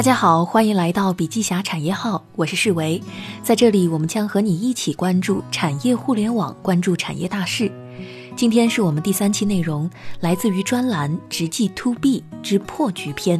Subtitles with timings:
[0.00, 3.02] 大家好，欢迎来到笔记侠产业号，我是世维，
[3.42, 7.70] 在这里我们将和你一起关注产业互联网，关注产业大事。
[8.34, 9.90] 今天是我们第三期内容，
[10.20, 13.38] 来自于专栏《直击 To B 之破局篇》。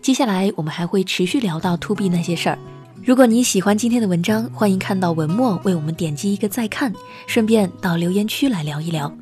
[0.00, 2.56] 接下来我们还会持续聊到 To B 那些事儿。
[3.04, 6.92] 如果你喜欢今天的文章，欢迎看到文末为我们点击一个再看，
[7.26, 9.12] 顺便到留言区来聊一聊。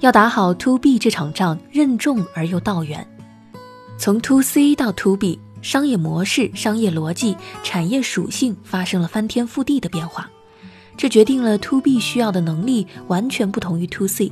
[0.00, 3.04] 要打好 To B 这场仗，任重而又道远。
[3.98, 10.30] 从 To C 到 To B，商业模式、商业逻辑、产业属性发生了翻天覆地的变化，
[10.96, 14.30] 这决定了 To B 需要的能力完全不同于 To C，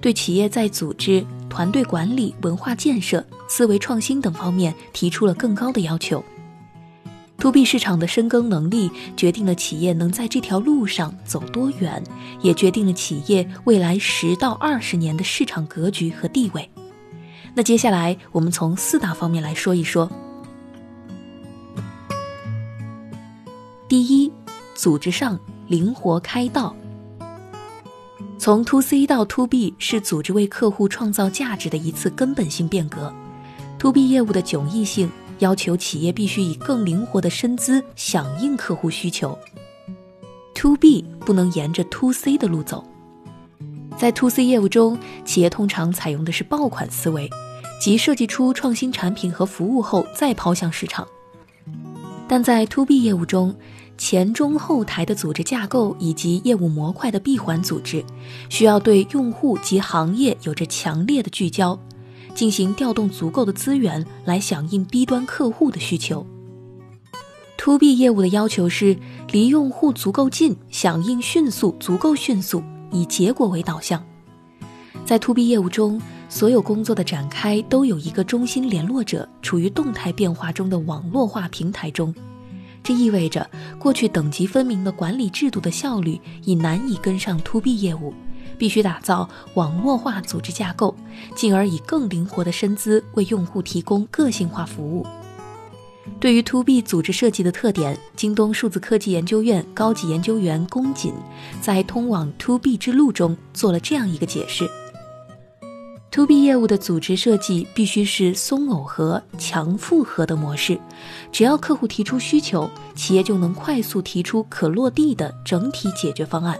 [0.00, 6.24] 对企业在组织、团队管理、文化建设、思维创新等方面提出了更高的要求。
[7.38, 12.02] To B 市场的深耕能力决定了企业能在这条路上走多远，
[12.40, 16.68] 也决定了企业未来十到二十年的市场格局和地位。
[17.56, 20.10] 那接下来我们从四大方面来说一说。
[23.88, 24.30] 第一，
[24.74, 26.76] 组织上灵活开道。
[28.36, 33.10] 从 To C 到 To B 是组织为客户创造价值的一次根本性变革。
[33.78, 35.10] To B 业务的迥异性。
[35.40, 39.38] 要求企业必须以更灵活的身姿响应客户需求。
[40.54, 42.82] To B 不能沿着 To C 的路走。
[43.98, 47.28] 在 To C 业务中，企业通常采用的是爆款思维，
[47.80, 51.06] 即设计出创新产品和服务后再抛向市场。
[52.28, 53.54] 但在 To B 业务中，
[53.96, 58.04] 前中后台的组织架构以及业务模块的闭环组织，
[58.48, 61.78] 需要对用户及行业有着强烈的聚焦。
[62.34, 66.26] 进行调动足够的资源来响应 B 端客户的需求。
[67.56, 68.94] To B 业务的要求是
[69.32, 74.04] 离用户足够近，响应迅速、足够迅速，以结果为导向。
[75.06, 82.14] 在 To B 业务中，所有工作的展开都有一个中心联络者处于动态变化中的网络化平台中，
[82.82, 83.48] 这意味着
[83.78, 88.12] 过去等级分明的管理制度的效率已难以跟上 To B 业务。
[88.58, 90.96] 必须打造网络化组织架构，
[91.34, 95.06] 进而以更灵活的身姿为用户提供个性化服务。
[96.18, 101.12] 对于 To B 组织设计的特点，京东数字科技研究院高级研究员龚锦
[101.60, 104.66] 在《通往 To B 之路》中做了这样一个解释
[106.16, 110.80] ：To B 业务的组织设计必须是松耦合、强复合的模式，
[111.30, 116.58] 只要客户提出需求，企业就能快速提出可落地的整体解决方案。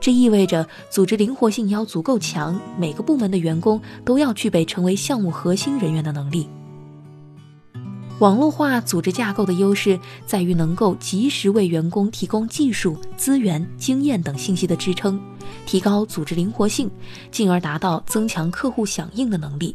[0.00, 6.48] 这意味着组织灵活性要足够强，每个部门的员工都要具备成为项目核心人员的能力。
[8.22, 15.20] 网络化组织架构的优势在于能够及时为员工提供技术、资源、经验等信息的支撑，
[15.66, 16.88] 提高组织灵活性，
[17.32, 19.74] 进而达到增强客户响应的能力。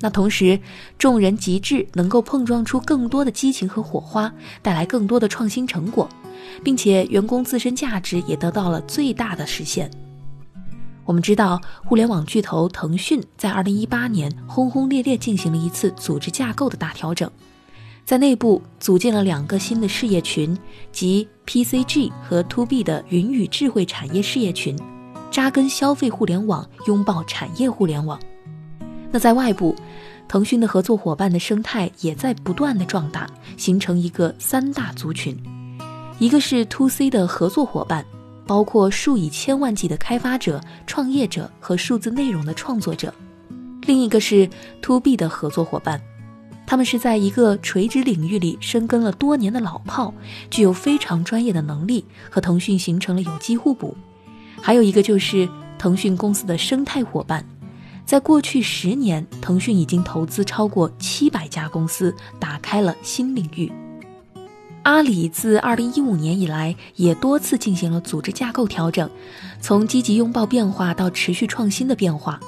[0.00, 0.58] 那同时，
[0.96, 4.32] 众人极致能够碰撞出更多的激情和火花，
[4.62, 6.08] 带来更多的创新成果。
[6.64, 9.90] 并且员工自身价值也得到了最大的实现。
[11.10, 17.28] 我们知道，互联网巨头腾讯在2018年轰轰烈烈进行了一次组织架构的大调整，
[18.04, 20.56] 在内部组建了两个新的事业群，
[20.92, 24.78] 即 PCG 和 To B 的云与智慧产业事业群，
[25.32, 28.16] 扎根消费互联网，拥抱产业互联网。
[29.10, 29.74] 那在外部，
[30.28, 35.36] 腾讯的合作伙伴的生态也在不断的壮大，形成一个三大族群。
[36.20, 38.06] 一个是 To C 的合作伙伴，
[38.50, 43.08] 包括数以千万计的开发者、创业者和数字内容的创作者；
[43.82, 44.50] 另一个是
[44.82, 46.00] To B 的合作伙伴，
[46.66, 50.12] 他们是在一个垂直领域里深耕了多年的老炮，
[50.50, 53.94] 具有非常专业的能力，和腾讯形成了有机互补；
[54.60, 57.46] 还有一个就是腾讯公司的生态伙伴，
[58.04, 63.70] 在过去十年，腾讯已经投资超过七百家公司，打开了新领域。
[64.82, 69.08] 阿里自2015年以来，也多次进行了组织架构调整，
[69.60, 72.40] 从积极拥抱变化到持续创新的变化。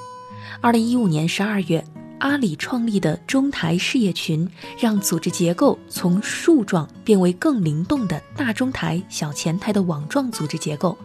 [0.63, 1.85] 2015年12月，
[2.17, 4.49] 阿里创立的中台事业群，
[4.79, 10.97] 让组织结构从树状变为更灵动的大中台、小前台的网状组织结构。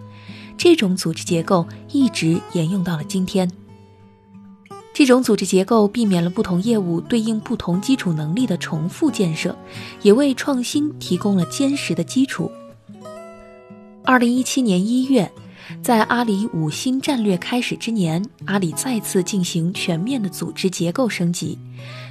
[0.56, 3.50] 这种组织结构一直沿用到了今天。
[4.98, 9.56] 这种组织结构避免了不同业务对应不同基础能力的重复建设，
[10.02, 12.50] 也为创新提供了坚实的基础。
[14.04, 15.30] 二零一七年一月，
[15.80, 21.56] 在阿里五新战略开始之年，阿里再次进行全面的组织结构升级，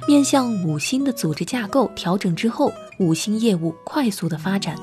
[0.08, 4.74] 面向五新的组织架构调整之后，五新业务快速的发展。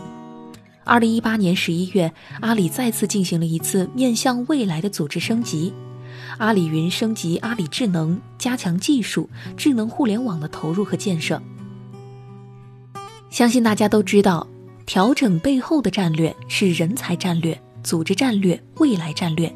[0.83, 5.73] 二零一八年十一月，阿里再次进行了一次面向未来的组织升级。
[6.37, 11.41] 阿里云升级阿里智能，加强技术、智能互联网的投入和建设。
[13.29, 14.45] 相信大家都知道，
[14.85, 19.53] 调整背后的战略是人才战略、组织战略、未来战略。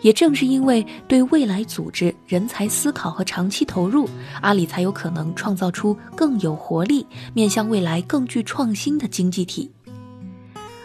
[0.00, 4.08] 也正是因为对未来组织人才思考和长期投入，
[4.40, 7.04] 阿里才有可能创造出更有活力、
[7.34, 9.68] 面向未来更具创新的经济体。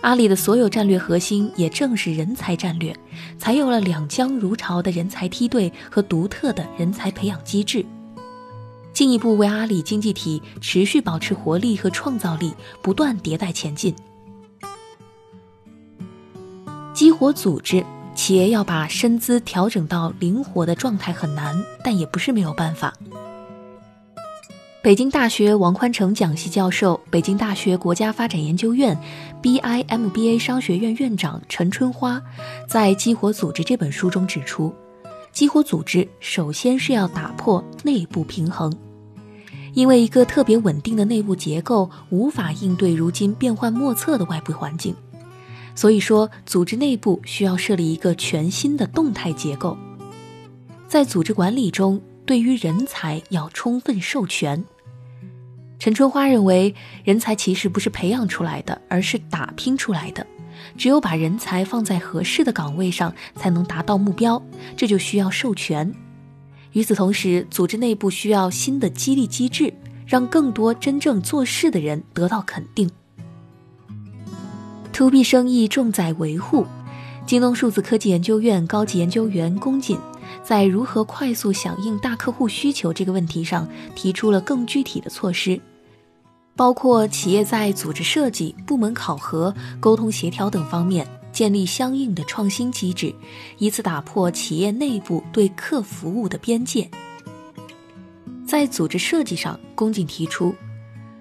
[0.03, 2.93] 阿里的所有战略核心也正是人才战略，
[3.37, 7.85] 才有了两江如潮的人才梯队和独特的人才培养机制，
[8.91, 13.95] 进一步为阿里经济体持续保持活力和创造力不断迭代前进。
[16.93, 17.83] 激活组织。
[18.15, 22.93] 企业要把身姿调整到灵活的状态很难，但也不是没有办法。
[24.83, 28.99] 北京大学王宽成讲席教授、北京大学国家发展研究院
[29.41, 32.21] BIMBA 商学院院长陈春花
[32.67, 34.75] 在《激活组织》这本书中指出，
[35.31, 38.75] 激活组织首先是要打破内部平衡，
[39.73, 44.93] 因为一个特别稳定的内部结构无法应对如今变幻莫测的外部环境。
[45.75, 49.77] 所以说，组织内部需要设立一个全新的动态结构。
[50.89, 54.61] 在组织管理中，对于人才要充分授权。
[55.83, 60.25] 陈春花认为，人才其实不是培养出来的，而是打拼出来的。
[60.77, 64.41] 只有把人才放在合适的岗位上，才能达到目标。
[64.77, 65.93] 这就需要授权。
[66.71, 69.73] 与此同时，组织内部需要新的激励机制，
[70.07, 72.89] 让更多真正做事的人得到肯定。
[74.93, 76.65] To B 生意重在维护。
[77.25, 79.97] 京东数字科技研究院高级研究员龚锦
[80.41, 85.59] 在如何快速响应大客户需求这个问题上提出了更具体的措施，
[86.55, 93.13] 包括企业在组织设计、部门考核、沟通协调等方面建立相应的创新机制，
[93.57, 96.89] 以此打破企业内部对客服务的边界。
[98.45, 100.53] 在组织设计上，龚锦提出。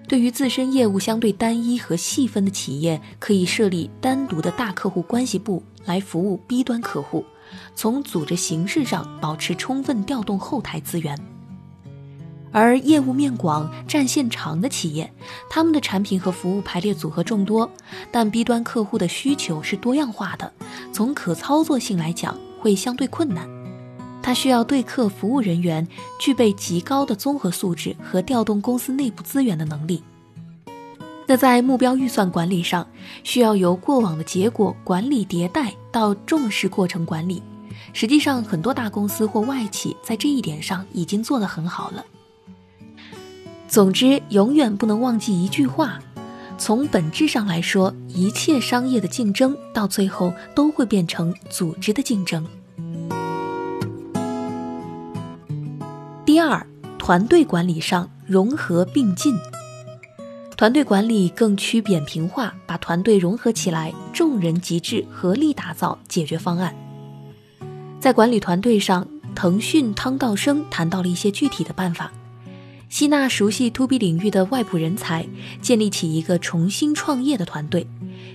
[0.07, 7.25] 对于自身业务相对单一和细分的企业，可以设立单独的大客户关系部来服务 B 端客户，
[7.73, 11.17] 从组织形式上保持充分调动后台资源。
[12.53, 15.11] 而业务面广、战线长的企业，
[15.49, 17.69] 他们的产品和服务排列组合众多，
[18.11, 20.53] 但 B 端客户的需求是多样化的，
[20.93, 23.49] 从可操作性来讲会相对困难。
[24.21, 25.85] 他需要对客服务人员
[26.19, 30.01] 具备极高的综合素质和调动公司内部资源的能力。
[31.25, 32.87] 那在目标预算管理上，
[33.23, 37.41] 需要由过往的结果管理迭代到重视过程管理。
[37.93, 42.05] 实际上，很多大公司或外企在这一点上已经做得很好了。
[43.73, 45.97] 总之，永远不能忘记一句话：
[46.59, 52.45] 从本质上来说，一切商业的竞争到最后都会变成组织的竞争。
[56.23, 56.63] 第二，
[56.99, 59.35] 团队管理上融合并进。
[60.55, 66.75] 团队管理更趋扁平化，把团队融合起来，众人极致，合力打造解决方案。
[67.99, 72.11] 在管理团队上，腾讯汤道生谈到了一些具体的办法：
[72.93, 75.25] 吸纳熟悉 To B 领域的外部人才，
[75.63, 77.87] 建立起一个重新创业的团队，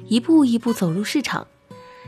[0.09, 1.47] 一步一步走入市场。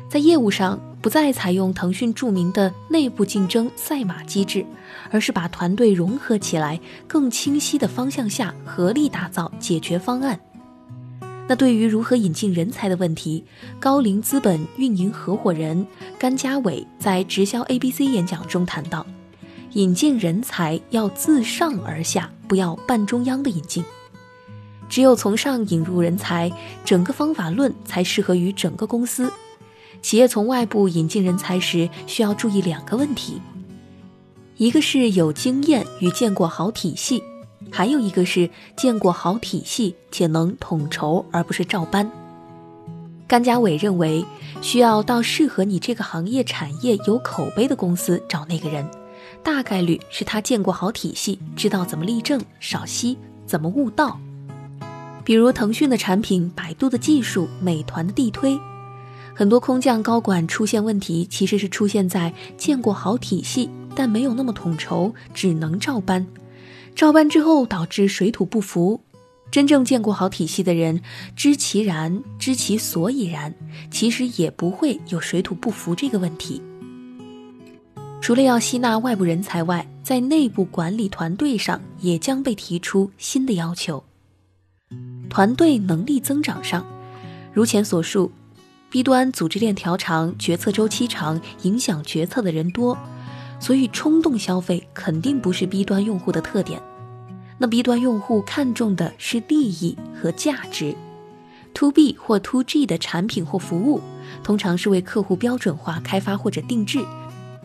[0.08, 4.66] 在业务上，不再采用腾讯著名的内部竞争赛马机制，
[5.12, 10.40] 而是把团队融合起来，更清晰的方向下合力打造解决方案。
[11.46, 13.44] 那对于如何引进人才的问题，
[13.78, 15.86] 高瓴资本运营合伙人
[16.18, 19.06] 甘家伟在直销 ABC 演讲中谈到，
[19.72, 23.84] 引进人才要自上而下，不要半中央的引进。
[24.88, 26.50] 只有从上引入人才，
[26.84, 29.32] 整个方法论才适合于整个公司。
[30.02, 33.40] 企业从外部引进人才时，需要注意两个问题：
[34.56, 37.22] 一个是有经验与见过好体系，
[37.70, 42.10] 还有一个是见过好体系且能统筹，而不是照搬。
[43.28, 44.24] 甘家伟认为，
[44.60, 48.84] 需要到适合你这个行业产业有口碑的公司找那个人，
[49.42, 53.16] 大概率是他见过好体系，知道怎么立正、少息、
[53.46, 54.18] 怎么悟道。
[55.24, 58.58] 比如腾讯的产品、百度的技术、美团的地推。
[59.34, 66.26] 很多空降高管出现问题，其实是出现在见过好体系，但没有那么统筹，只能照搬。
[66.94, 69.00] 照搬之后导致水土不服。
[69.50, 71.00] 真正见过好体系的人，
[71.34, 73.54] 知其然，知其所以然，
[73.90, 76.62] 其实也不会有水土不服这个问题。
[78.20, 84.04] 除了要吸纳外部人才外，在内部管理团队上也将被提出新的要求。
[85.28, 86.86] 团队能力增长上，
[87.52, 88.30] 如前所述。
[88.90, 92.98] B 端组织链条长，决策周期长，影响决策的人多。
[93.60, 96.80] 所以冲动消费肯定不是 B 端用户的特点。
[97.56, 100.94] 那 B 端用户看重的是利益和价值。
[101.74, 104.00] To B 或 To G 的产品或服务，
[104.42, 107.04] 通常是为客户标准化开发或者定制。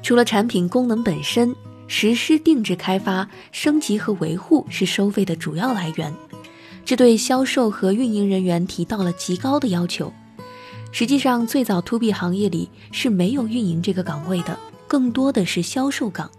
[0.06, 1.56] 除了产品功能本身，
[1.88, 6.14] 实施定制开发、升级和维护是收费的主要来源。
[6.86, 10.14] 这对销售和运营人员提到了极高的要求。
[10.92, 14.56] 实际上，最早 To B 行业里是没有运营这个岗位的，
[14.88, 16.30] 更多的是销售岗。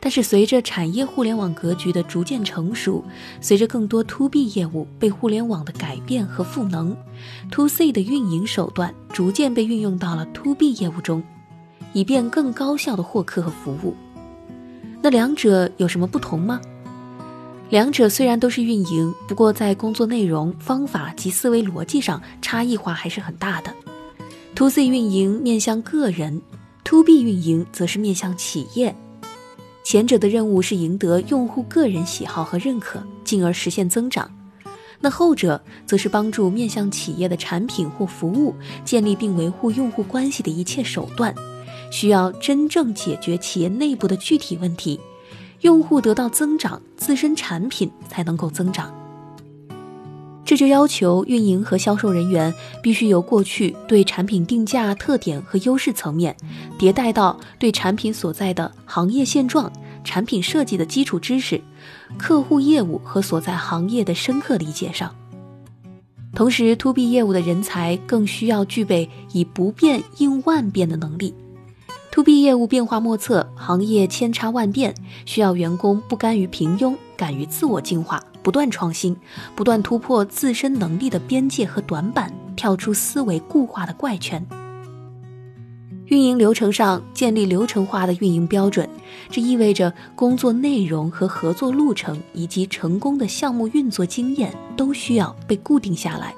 [0.00, 3.04] 但是，随着产业互联网格局的逐渐成熟，
[3.42, 6.96] 随着更多 To B 业务被互联网的改变和赋能
[7.50, 11.22] ，To C 的运营手段逐渐被运用到了 To B 业务中，
[11.92, 13.94] 以便更高效的获客和服务。
[15.02, 16.60] 那两者有什么不同吗？
[17.68, 23.74] 两者虽然都是运营，不过在工作内容、方法及思维逻辑上差异化还是很大的。
[24.54, 26.40] To C 运营面向个人
[26.84, 28.94] ，To B 运营则是面向企业。
[29.84, 34.26] 前者的任务是赢得用户个人喜好和认可，进而实现增长；
[35.00, 38.54] 那后者则是帮助面向企业的产品或服务
[38.84, 41.34] 建立并维护用户关系的一切手段，
[41.90, 45.00] 需要真正解决企业内部的具体问题，
[45.60, 48.92] 用户得到增长，自身产品才能够增长。
[50.44, 56.36] 这就要求运营和销售人员必须由过去对产品定价特点和优势层面，
[56.78, 59.72] 迭代到对产品所在的行业现状、
[60.04, 61.60] 产品设计的基础知识、
[62.16, 65.12] 客户业务和所在行业的深刻理解上。
[66.32, 71.34] 同时，to B 业务的人才更需要具备以不变应万变的能力。
[72.16, 74.94] To B 业务变化莫测，行业千差万变，
[75.26, 78.24] 需要员工不甘于平庸，敢于自我进化。
[78.42, 79.14] 不断创新，
[79.54, 84.42] 不断突破自身能力的边界和短板，跳出思维固化的怪圈。
[86.06, 88.88] 运营流程上建立流程化的运营标准，
[89.28, 96.34] 这意味着工作内容和合作路程以及成功的项目运作经验都需要被固定下来。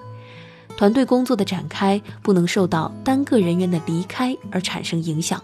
[0.77, 5.41] 团队工作的展开不能受到单个人员的离开而产生影响。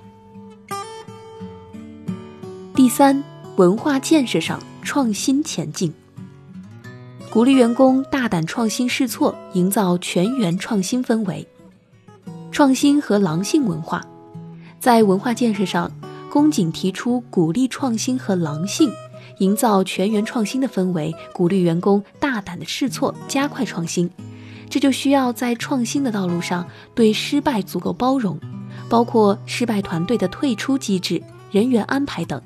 [2.76, 3.22] 第三，
[3.54, 5.94] 文化建设上创新前进。
[7.30, 11.46] 鼓励员工大胆创新试错，营造全员创新氛围。
[12.50, 14.04] 创新和狼性文化，
[14.80, 15.88] 在文化建设上，
[16.28, 18.90] 宫颈提出鼓励创新和狼性，
[19.38, 24.10] 营造全员创新的氛围，鼓励员工大胆的试错，加快创新。
[24.68, 28.36] 这就需要在创新的道路上对失败足够包容，
[28.88, 32.42] 包括失败团队的退出机制、人员安排等，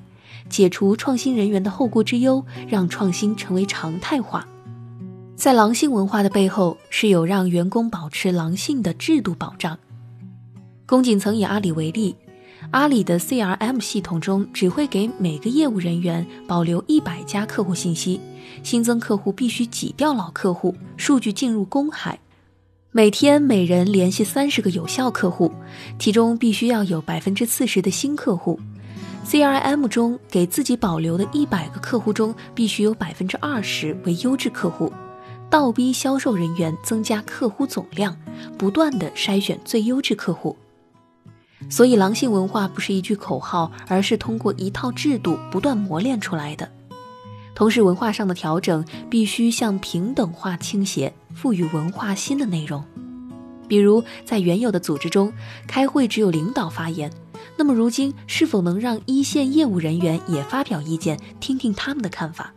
[0.49, 4.47] 解除创新人员的后顾之忧，让创新成为常态化。
[5.37, 9.79] 在狼性文化的背后，是有让员工保持狼性的制度保障。
[10.85, 12.17] 宫颈曾以阿里为例，
[12.73, 18.21] 阿里的 CRM 系统中只会给每个业务人员保留一百家客户信息，
[18.63, 22.19] 新增客户必须挤掉老客户，数据进入公海。
[22.91, 25.53] 每天每人联系三十个有效客户，
[25.99, 28.59] 其中必须要有百分之四十的新客户。
[29.29, 34.91] CRM 中给自己保留的一百个客户中，必须有百分之二十为优质客户。
[35.51, 38.17] 倒逼销售人员增加客户总量，
[38.57, 40.57] 不断的筛选最优质客户。
[41.69, 46.67] 所以，狼性文化不是一句口号，而是通过一套制度不断磨练出来的。
[47.55, 52.83] 同时，文化上的调整必须向平等化倾斜，赋予文化新的内容。
[53.69, 55.31] 比如，在原有的组织中，
[55.67, 57.13] 开会只有领导发言，
[57.57, 62.53] 那么如今是否能让一线业务人员也发表意见，听听他们的看法？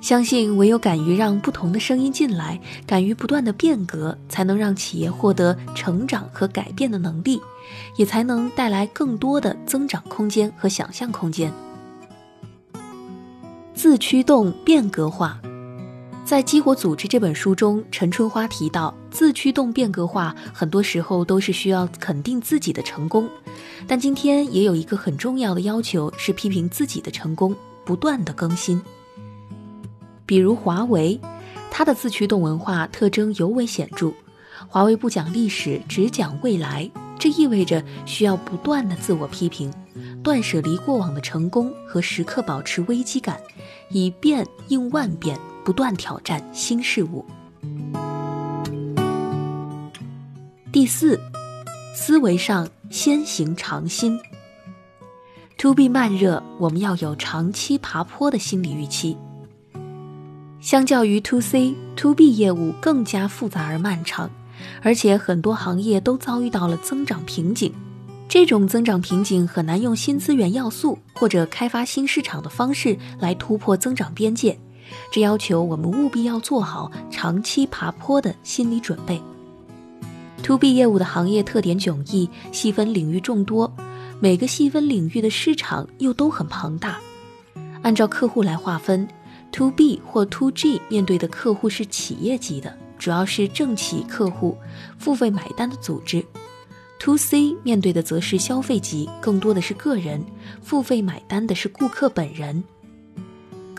[0.00, 7.40] 相信唯有敢于让不同的声音进来，敢于不断的变革，才能让企业获得成长和改变的能力，
[7.96, 11.52] 也才能带来更多的增长空间和想象空间。
[13.74, 15.40] 自驱动变革化，
[16.32, 23.28] 在《激活组织》这本书中，陈春花提到，自驱动变革化很多时候都是需要肯定自己的成功，
[23.86, 28.80] 但今天也有一个很重要的要求是批评自己的成功，不断的更新。
[30.24, 31.20] 比如华为，
[31.70, 34.10] 它的自驱动文化特征尤为显著。
[34.68, 39.70] 华为不讲历史，只讲未来，这意味着需要不断的自我批评，
[40.24, 43.38] 断舍离过往的成功和时刻保持危机感，
[43.90, 47.24] 以变应万变，不断挑战新事物。
[50.72, 51.20] 第四，
[51.94, 54.18] 思维上先行尝新。
[55.58, 59.16] To B 慢热，我们要有长期爬坡的心理预期。
[60.60, 64.30] 相较于 To C、To B 业务更加复杂而漫长，
[64.82, 67.72] 而且很多行业都遭遇到了增长瓶颈。
[68.28, 74.58] 这种增长瓶颈很难用新资源要素或者开发新市场的方式来突破增长边界，
[75.10, 79.20] 这要求我们务必要做好长期爬坡的心理准备。
[80.42, 83.72] To B 业务的行业特点迥异，细分领域众多，
[84.18, 86.98] 每个细分领域的市场又都很庞大。
[87.82, 89.06] 按照客户来划分
[89.52, 94.56] ，To B 或 To G 面对的客户是企业级的，主要是政企客户，
[94.98, 96.24] 付费买单的组织。
[97.00, 100.24] To C 面对的则是消费级，更多的是个人，
[100.60, 102.62] 付费买单的是顾客本人。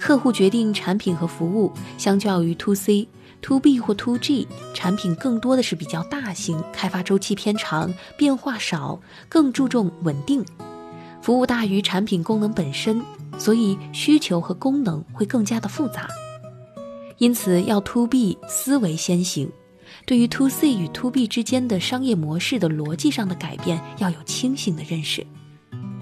[0.05, 3.07] 客户决定产品和服务，相较于 To C、
[3.41, 10.43] To B 或 To G，产品更多的是比较大型，开发周期偏长，变化少，更注重稳定。
[11.21, 13.01] 服务大于产品功能本身，
[13.37, 16.09] 所以需求和功能会更加的复杂。
[17.17, 19.49] 因此要 To B 思维先行。
[20.05, 25.25] 对于 To C 与 To B 之间的商业模式的逻辑上的改变，要有清醒的认识，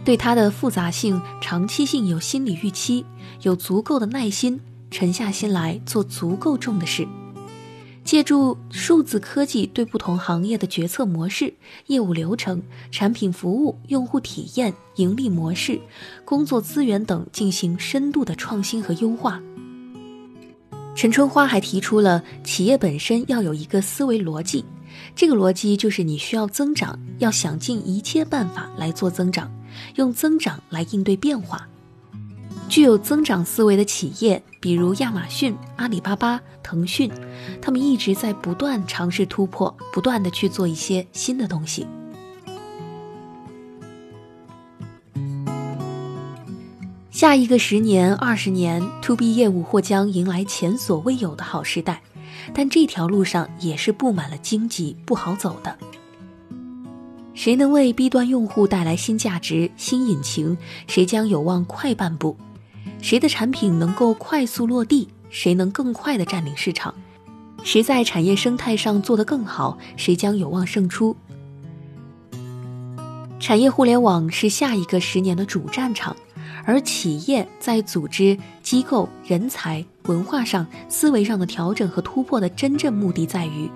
[0.04, 3.06] 对它的复杂性、长期性有心理预期，
[3.44, 7.08] 有足够的耐心，沉下心来做足够重的事，
[8.04, 11.54] 借助数字科技对不同行业的决策模式、
[11.86, 15.80] 业务流程、产品服务、用户体验、盈利模式、
[16.26, 19.40] 工作资源等进行深度的创新和优化。
[20.96, 24.66] 陈春花还提出了企业本身要有一个思维逻辑，
[25.16, 29.50] 这个逻辑就是你需要增长，要想尽一切办法来做增长，
[29.96, 31.68] 用增长来应对变化。
[32.70, 37.12] 具有增长思维的企业，比如亚马逊、阿里巴巴、腾讯，
[37.62, 41.86] 他们一直在不断尝试突破，不断的去做一些新的东西。
[47.12, 52.02] 下一个十年、二十年，to B 业务或将迎来前所未有的好时代，
[52.54, 55.78] 但这条路上也是布满了荆棘，不好走的。
[57.34, 60.58] 谁能为 B 端用户带来新价值、新引擎，
[60.88, 62.36] 谁将有望快半步；
[63.02, 66.94] 谁的产品能够快速落地，谁能更快地占领市场；
[67.64, 71.16] 谁在产业生态上做得更好，谁将有望胜出。
[73.40, 76.16] 产业互联网是下一个十年的主战场。
[76.64, 83.68] 而企业在组织、机构、人才、文化上、思维上的调整和突破的真正目的，在于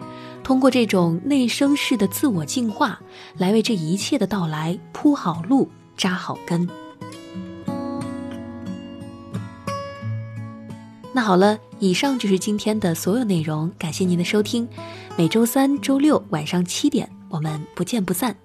[0.45, 2.99] 通过这种内生式的自我净化，
[3.35, 6.69] 来为这一切的到来铺好路、扎好根。
[11.11, 14.69] 那好了，以上就是今天的所有内容，感谢您的收听。
[15.17, 18.35] 每周三、周六晚上七点，我们不见不散。